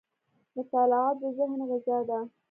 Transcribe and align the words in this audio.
•مطالعه 0.55 1.11
د 1.19 1.21
ذهن 1.37 1.59
غذا 1.69 1.97
ده. 2.09 2.19